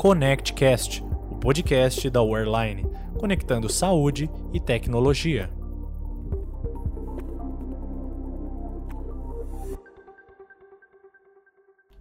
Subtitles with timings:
[0.00, 5.50] ConnectCast, o podcast da Wearline, conectando saúde e tecnologia.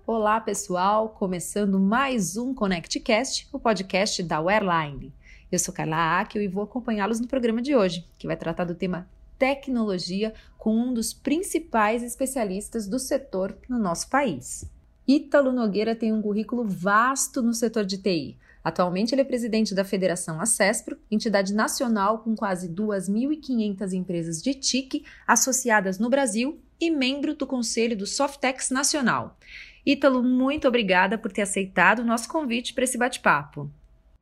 [0.07, 1.09] Olá, pessoal!
[1.09, 5.13] Começando mais um ConnectCast, o podcast da Wearline.
[5.51, 8.75] Eu sou Carla Akio e vou acompanhá-los no programa de hoje, que vai tratar do
[8.75, 14.78] tema tecnologia com um dos principais especialistas do setor no nosso país.
[15.11, 18.37] Ítalo Nogueira tem um currículo vasto no setor de TI.
[18.63, 25.03] Atualmente, ele é presidente da Federação Acespro, entidade nacional com quase 2.500 empresas de TIC
[25.25, 29.35] associadas no Brasil e membro do Conselho do Softex Nacional.
[29.83, 33.67] Ítalo, muito obrigada por ter aceitado o nosso convite para esse bate-papo.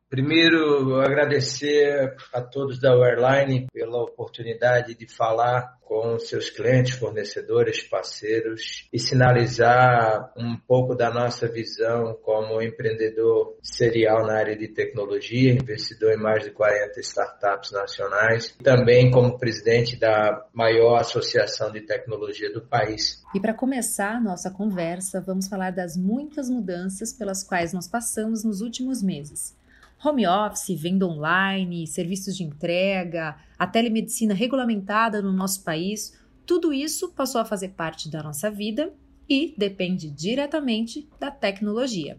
[0.08, 8.88] Primeiro, agradecer a todos da Airline pela oportunidade de falar com seus clientes, fornecedores, parceiros
[8.92, 16.12] e sinalizar um pouco da nossa visão como empreendedor serial na área de tecnologia, investidor
[16.12, 22.50] em mais de 40 startups nacionais, e também como presidente da maior associação de tecnologia
[22.52, 23.22] do país.
[23.34, 28.42] E para começar a nossa conversa, vamos falar das muitas mudanças pelas quais nós passamos
[28.44, 29.57] nos últimos meses
[30.04, 37.10] home office, venda online, serviços de entrega, a telemedicina regulamentada no nosso país, tudo isso
[37.10, 38.92] passou a fazer parte da nossa vida
[39.28, 42.18] e depende diretamente da tecnologia.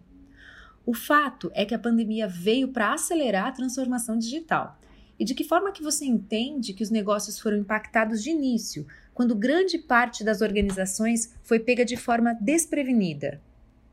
[0.86, 4.78] O fato é que a pandemia veio para acelerar a transformação digital.
[5.18, 9.34] E de que forma que você entende que os negócios foram impactados de início, quando
[9.34, 13.40] grande parte das organizações foi pega de forma desprevenida?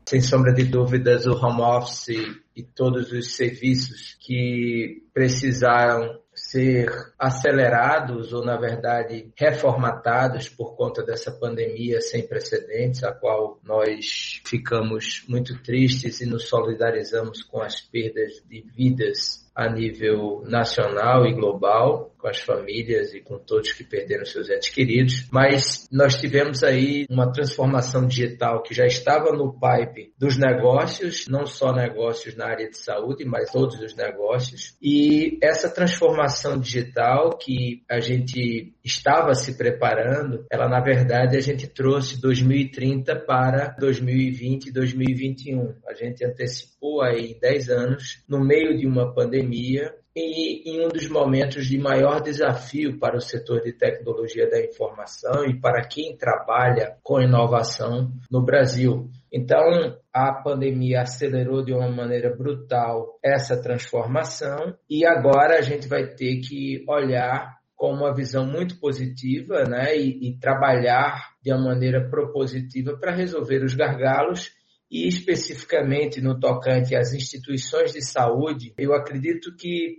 [0.08, 2.16] Sem sombra de dúvidas, o home office
[2.56, 11.30] e todos os serviços que precisaram ser acelerados ou, na verdade, reformatados por conta dessa
[11.30, 18.42] pandemia sem precedentes, a qual nós ficamos muito tristes e nos solidarizamos com as perdas
[18.48, 24.24] de vidas a nível nacional e global, com as famílias e com todos que perderam
[24.24, 25.28] seus entes queridos.
[25.32, 31.46] Mas nós tivemos aí uma transformação digital que já estava no pipe dos negócios, não
[31.46, 34.76] só negócios na área de saúde, mas todos os negócios.
[34.82, 41.66] E essa transformação digital que a gente estava se preparando, ela na verdade a gente
[41.66, 45.74] trouxe 2030 para 2020 e 2021.
[45.88, 51.08] A gente antecipou aí 10 anos no meio de uma pandemia e em um dos
[51.08, 56.96] momentos de maior desafio para o setor de tecnologia da informação e para quem trabalha
[57.02, 59.08] com inovação no Brasil.
[59.32, 66.06] Então, a pandemia acelerou de uma maneira brutal essa transformação e agora a gente vai
[66.06, 72.10] ter que olhar com uma visão muito positiva né, e, e trabalhar de uma maneira
[72.10, 74.50] propositiva para resolver os gargalos
[74.90, 79.98] e especificamente no tocante às instituições de saúde, eu acredito que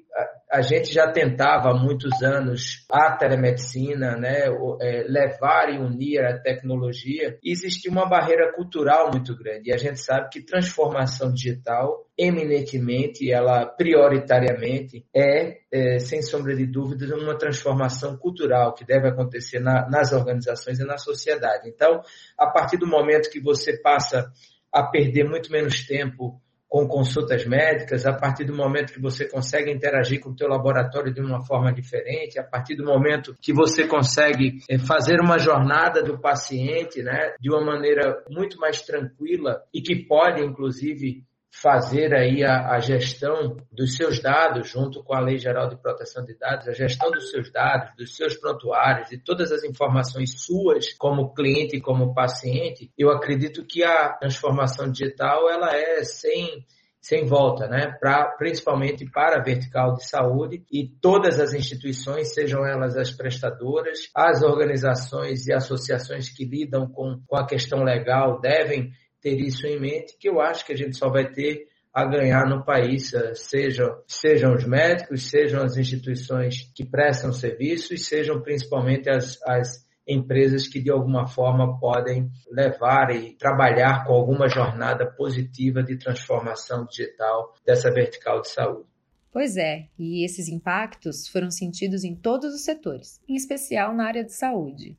[0.52, 4.46] a gente já tentava há muitos anos a telemedicina, né,
[4.82, 9.70] é, levar e unir a tecnologia, e existia uma barreira cultural muito grande.
[9.70, 16.66] E a gente sabe que transformação digital, eminentemente, ela prioritariamente é, é sem sombra de
[16.66, 21.70] dúvidas, uma transformação cultural que deve acontecer na, nas organizações e na sociedade.
[21.70, 22.02] Então,
[22.36, 24.32] a partir do momento que você passa
[24.74, 29.72] a perder muito menos tempo com consultas médicas, a partir do momento que você consegue
[29.72, 33.88] interagir com o teu laboratório de uma forma diferente, a partir do momento que você
[33.88, 39.82] consegue eh, fazer uma jornada do paciente, né, de uma maneira muito mais tranquila e
[39.82, 45.38] que pode, inclusive, fazer aí a, a, gestão dos seus dados junto com a Lei
[45.38, 49.52] Geral de Proteção de Dados, a gestão dos seus dados, dos seus prontuários, de todas
[49.52, 55.76] as informações suas como cliente e como paciente, eu acredito que a transformação digital ela
[55.76, 56.66] é sem
[57.02, 57.96] sem volta, né?
[58.00, 64.10] Pra, principalmente para a vertical de saúde e todas as instituições, sejam elas as prestadoras,
[64.14, 69.80] as organizações e associações que lidam com, com a questão legal, devem ter isso em
[69.80, 73.34] mente, que eu acho que a gente só vai ter a ganhar no país, eh,
[73.34, 80.68] sejam, sejam os médicos, sejam as instituições que prestam serviços, sejam principalmente as, as empresas
[80.68, 87.54] que de alguma forma podem levar e trabalhar com alguma jornada positiva de transformação digital
[87.66, 88.88] dessa vertical de saúde.
[89.32, 94.24] Pois é, e esses impactos foram sentidos em todos os setores, em especial na área
[94.24, 94.98] de saúde.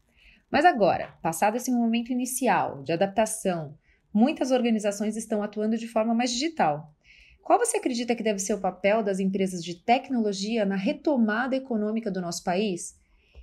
[0.50, 3.74] Mas agora, passado esse momento inicial de adaptação,
[4.12, 6.92] muitas organizações estão atuando de forma mais digital.
[7.42, 12.10] Qual você acredita que deve ser o papel das empresas de tecnologia na retomada econômica
[12.10, 12.94] do nosso país?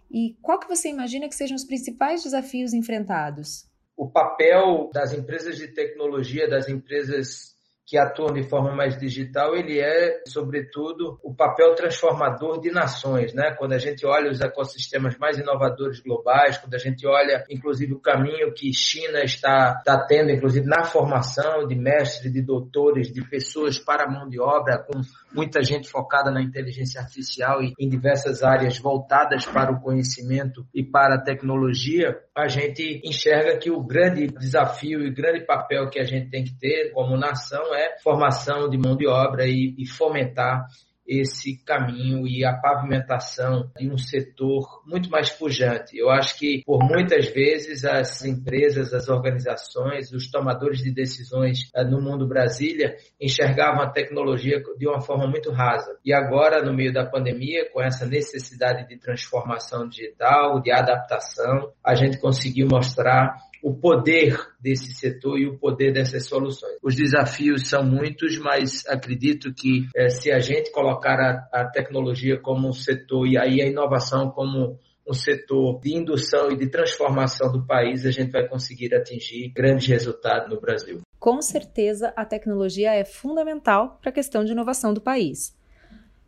[0.09, 3.65] E qual que você imagina que sejam os principais desafios enfrentados?
[3.97, 7.56] O papel das empresas de tecnologia, das empresas
[7.87, 13.55] que atuam de forma mais digital, ele é, sobretudo, o papel transformador de nações, né?
[13.57, 18.01] Quando a gente olha os ecossistemas mais inovadores globais, quando a gente olha, inclusive, o
[18.01, 23.79] caminho que China está, está tendo, inclusive, na formação de mestres, de doutores, de pessoas
[23.79, 24.99] para a mão de obra, com
[25.33, 30.83] muita gente focada na inteligência artificial e em diversas áreas voltadas para o conhecimento e
[30.83, 36.03] para a tecnologia, a gente enxerga que o grande desafio e grande papel que a
[36.03, 40.67] gente tem que ter como nação formação de mão de obra e, e fomentar
[41.07, 45.97] esse caminho e a pavimentação de um setor muito mais pujante.
[45.97, 51.83] Eu acho que, por muitas vezes, as empresas, as organizações, os tomadores de decisões eh,
[51.85, 55.97] no mundo Brasília enxergavam a tecnologia de uma forma muito rasa.
[56.03, 61.95] E agora, no meio da pandemia, com essa necessidade de transformação digital, de adaptação, a
[61.95, 66.77] gente conseguiu mostrar o poder desse setor e o poder dessas soluções.
[66.81, 72.39] Os desafios são muitos, mas acredito que é, se a gente colocar a, a tecnologia
[72.39, 77.51] como um setor e aí a inovação como um setor de indução e de transformação
[77.51, 81.01] do país, a gente vai conseguir atingir grandes resultados no Brasil.
[81.17, 85.55] Com certeza, a tecnologia é fundamental para a questão de inovação do país.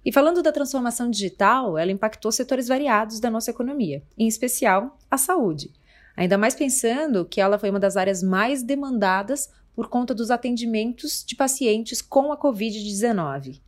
[0.05, 5.17] E falando da transformação digital, ela impactou setores variados da nossa economia, em especial a
[5.17, 5.71] saúde.
[6.19, 11.23] Ainda mais pensando que ela foi uma das áreas mais demandadas por conta dos atendimentos
[11.25, 13.61] de pacientes com a Covid-19.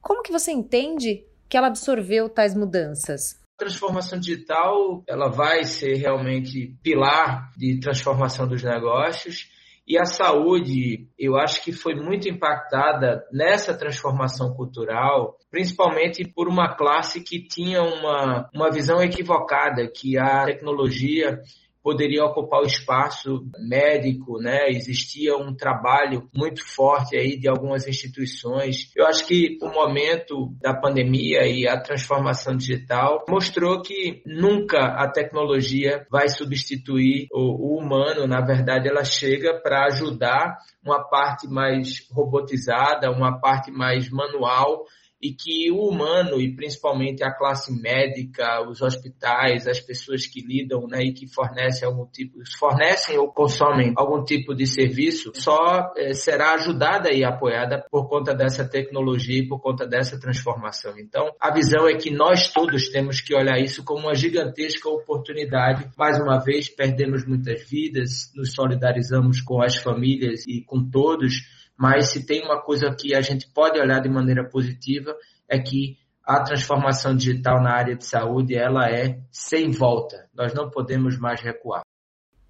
[0.00, 3.34] Como que você entende que ela absorveu tais mudanças?
[3.54, 9.50] A transformação digital ela vai ser realmente pilar de transformação dos negócios
[9.86, 16.74] e a saúde, eu acho que foi muito impactada nessa transformação cultural, principalmente por uma
[16.74, 21.42] classe que tinha uma, uma visão equivocada, que a tecnologia
[21.82, 24.68] poderia ocupar o espaço médico, né?
[24.68, 28.90] Existia um trabalho muito forte aí de algumas instituições.
[28.94, 35.08] Eu acho que o momento da pandemia e a transformação digital mostrou que nunca a
[35.08, 38.26] tecnologia vai substituir o, o humano.
[38.26, 44.84] Na verdade, ela chega para ajudar uma parte mais robotizada, uma parte mais manual
[45.20, 50.86] e que o humano e principalmente a classe médica, os hospitais, as pessoas que lidam
[50.86, 56.14] né, e que fornecem algum tipo, fornecem ou consomem algum tipo de serviço, só é,
[56.14, 60.98] será ajudada e apoiada por conta dessa tecnologia e por conta dessa transformação.
[60.98, 65.90] Então, a visão é que nós todos temos que olhar isso como uma gigantesca oportunidade.
[65.98, 72.10] Mais uma vez, perdemos muitas vidas, nos solidarizamos com as famílias e com todos mas
[72.10, 75.16] se tem uma coisa que a gente pode olhar de maneira positiva
[75.48, 80.28] é que a transformação digital na área de saúde ela é sem volta.
[80.34, 81.80] Nós não podemos mais recuar.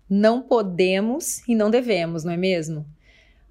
[0.09, 2.85] Não podemos e não devemos, não é mesmo?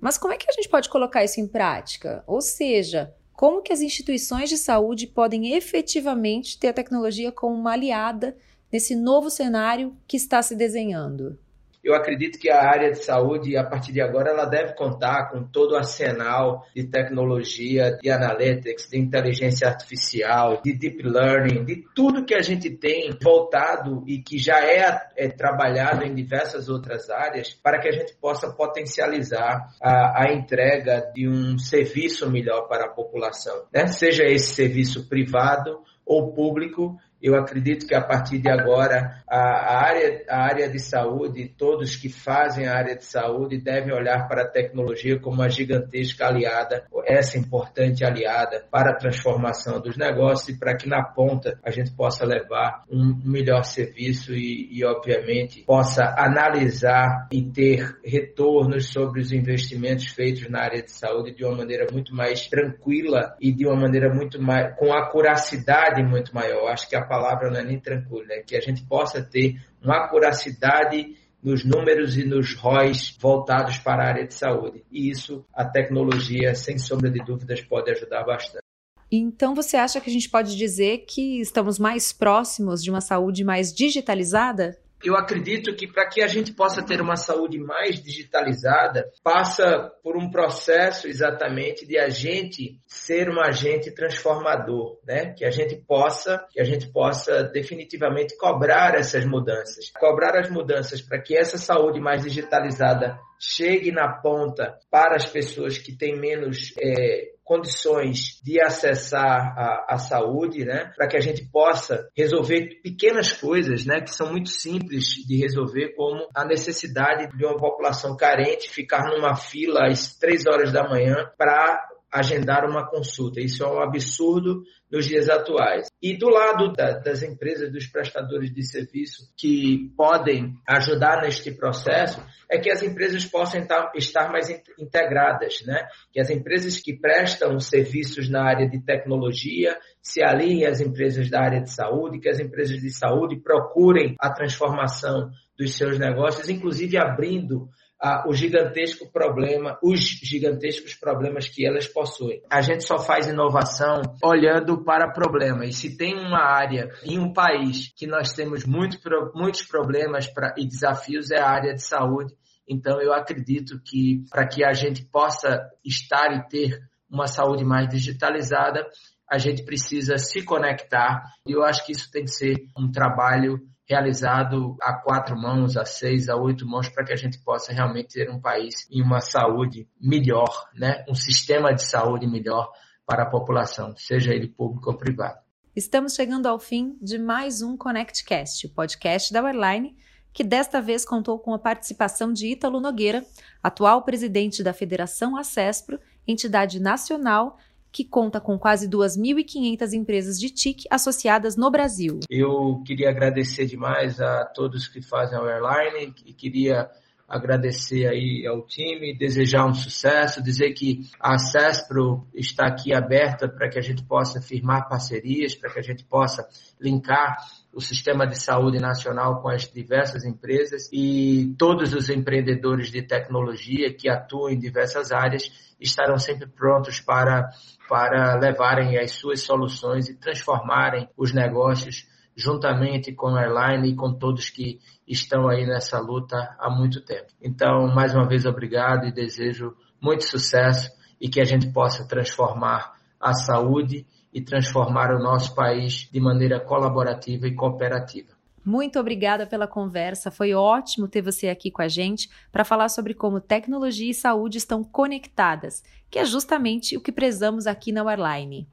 [0.01, 2.25] Mas como é que a gente pode colocar isso em prática?
[2.27, 7.71] Ou seja, como que as instituições de saúde podem efetivamente ter a tecnologia como uma
[7.71, 8.35] aliada
[8.69, 11.39] nesse novo cenário que está se desenhando?
[11.83, 15.43] Eu acredito que a área de saúde, a partir de agora, ela deve contar com
[15.43, 22.25] todo o arsenal de tecnologia, de analytics, de inteligência artificial, de deep learning, de tudo
[22.25, 27.53] que a gente tem voltado e que já é, é trabalhado em diversas outras áreas
[27.53, 32.89] para que a gente possa potencializar a, a entrega de um serviço melhor para a
[32.89, 33.87] população, né?
[33.87, 39.85] seja esse serviço privado ou público eu acredito que a partir de agora a, a,
[39.85, 44.43] área, a área de saúde, todos que fazem a área de saúde devem olhar para
[44.43, 50.59] a tecnologia como uma gigantesca aliada, essa importante aliada para a transformação dos negócios e
[50.59, 56.15] para que na ponta a gente possa levar um melhor serviço e, e obviamente, possa
[56.17, 61.87] analisar e ter retornos sobre os investimentos feitos na área de saúde de uma maneira
[61.91, 66.69] muito mais tranquila e de uma maneira muito mais, com acuracidade muito maior.
[66.71, 68.37] Acho que a palavra não é nem tranquilo, né?
[68.37, 74.07] que a gente possa ter uma acuracidade nos números e nos ROIs voltados para a
[74.07, 74.83] área de saúde.
[74.91, 78.63] E isso a tecnologia, sem sombra de dúvidas, pode ajudar bastante.
[79.11, 83.43] Então você acha que a gente pode dizer que estamos mais próximos de uma saúde
[83.43, 84.77] mais digitalizada?
[85.03, 90.17] Eu acredito que para que a gente possa ter uma saúde mais digitalizada, passa por
[90.17, 95.33] um processo exatamente de a gente ser um agente transformador, né?
[95.33, 101.01] Que a gente possa, que a gente possa definitivamente cobrar essas mudanças, cobrar as mudanças
[101.01, 106.73] para que essa saúde mais digitalizada chegue na ponta para as pessoas que têm menos
[106.77, 110.91] é, condições de acessar a, a saúde, né?
[110.95, 114.01] Para que a gente possa resolver pequenas coisas, né?
[114.01, 119.35] Que são muito simples de resolver, como a necessidade de uma população carente ficar numa
[119.35, 123.39] fila às três horas da manhã para agendar uma consulta.
[123.39, 125.87] Isso é um absurdo nos dias atuais.
[126.01, 132.23] E do lado da, das empresas, dos prestadores de serviço que podem ajudar neste processo,
[132.49, 133.61] é que as empresas possam
[133.95, 134.49] estar mais
[134.79, 135.87] integradas, né?
[136.11, 139.77] Que as empresas que prestam serviços na área de tecnologia
[140.09, 144.31] se aliem às empresas da área de saúde, que as empresas de saúde procurem a
[144.31, 147.69] transformação dos seus negócios, inclusive abrindo
[148.01, 152.41] ah, o gigantesco problema, os gigantescos problemas que elas possuem.
[152.49, 155.69] A gente só faz inovação olhando para problemas.
[155.69, 158.97] E se tem uma área em um país que nós temos muito,
[159.35, 162.33] muitos problemas pra, e desafios é a área de saúde.
[162.67, 167.89] Então eu acredito que para que a gente possa estar e ter uma saúde mais
[167.89, 168.87] digitalizada,
[169.31, 171.23] a gente precisa se conectar.
[171.45, 175.83] E eu acho que isso tem que ser um trabalho realizado a quatro mãos, a
[175.83, 179.19] seis, a oito mãos, para que a gente possa realmente ter um país em uma
[179.19, 181.03] saúde melhor, né?
[181.09, 182.69] um sistema de saúde melhor
[183.05, 185.39] para a população, seja ele público ou privado.
[185.75, 189.95] Estamos chegando ao fim de mais um ConnectCast, o podcast da Airline,
[190.31, 193.25] que desta vez contou com a participação de Ítalo Nogueira,
[193.63, 197.57] atual presidente da Federação Acespro, entidade nacional
[197.91, 202.19] que conta com quase 2.500 empresas de TIC associadas no Brasil.
[202.29, 206.89] Eu queria agradecer demais a todos que fazem a Airline e queria
[207.29, 213.69] agradecer aí ao time, desejar um sucesso, dizer que a CESPRO está aqui aberta para
[213.69, 216.47] que a gente possa firmar parcerias, para que a gente possa
[216.81, 217.37] linkar
[217.73, 223.93] o sistema de saúde nacional com as diversas empresas e todos os empreendedores de tecnologia
[223.93, 227.49] que atuam em diversas áreas estarão sempre prontos para,
[227.87, 234.13] para levarem as suas soluções e transformarem os negócios juntamente com a Airline e com
[234.13, 237.27] todos que estão aí nessa luta há muito tempo.
[237.41, 242.93] Então, mais uma vez, obrigado e desejo muito sucesso e que a gente possa transformar
[243.19, 248.39] a saúde e transformar o nosso país de maneira colaborativa e cooperativa.
[248.63, 250.29] Muito obrigada pela conversa.
[250.29, 254.57] Foi ótimo ter você aqui com a gente para falar sobre como tecnologia e saúde
[254.57, 258.67] estão conectadas, que é justamente o que prezamos aqui na Airline.